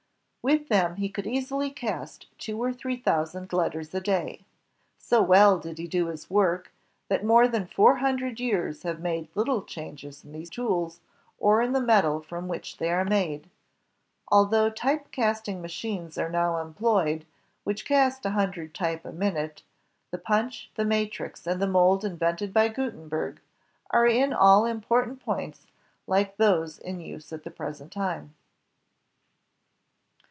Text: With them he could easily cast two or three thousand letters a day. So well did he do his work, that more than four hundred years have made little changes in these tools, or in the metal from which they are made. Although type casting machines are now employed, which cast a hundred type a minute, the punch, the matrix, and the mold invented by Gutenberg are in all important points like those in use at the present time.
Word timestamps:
With 0.43 0.69
them 0.69 0.95
he 0.95 1.07
could 1.07 1.27
easily 1.27 1.69
cast 1.69 2.25
two 2.39 2.57
or 2.63 2.73
three 2.73 2.97
thousand 2.97 3.53
letters 3.53 3.93
a 3.93 4.01
day. 4.01 4.43
So 4.97 5.21
well 5.21 5.59
did 5.59 5.77
he 5.77 5.87
do 5.87 6.07
his 6.07 6.31
work, 6.31 6.73
that 7.09 7.23
more 7.23 7.47
than 7.47 7.67
four 7.67 7.97
hundred 7.97 8.39
years 8.39 8.81
have 8.81 8.99
made 8.99 9.29
little 9.35 9.61
changes 9.61 10.25
in 10.25 10.31
these 10.31 10.49
tools, 10.49 10.99
or 11.37 11.61
in 11.61 11.73
the 11.73 11.79
metal 11.79 12.19
from 12.21 12.47
which 12.47 12.77
they 12.77 12.89
are 12.89 13.05
made. 13.05 13.51
Although 14.29 14.71
type 14.71 15.11
casting 15.11 15.61
machines 15.61 16.17
are 16.17 16.31
now 16.31 16.57
employed, 16.59 17.27
which 17.63 17.85
cast 17.85 18.25
a 18.25 18.31
hundred 18.31 18.73
type 18.73 19.05
a 19.05 19.11
minute, 19.11 19.61
the 20.09 20.17
punch, 20.17 20.71
the 20.73 20.85
matrix, 20.85 21.45
and 21.45 21.61
the 21.61 21.67
mold 21.67 22.03
invented 22.03 22.51
by 22.51 22.67
Gutenberg 22.67 23.39
are 23.91 24.07
in 24.07 24.33
all 24.33 24.65
important 24.65 25.19
points 25.19 25.67
like 26.07 26.37
those 26.37 26.79
in 26.79 26.99
use 26.99 27.31
at 27.31 27.43
the 27.43 27.51
present 27.51 27.91
time. 27.91 28.33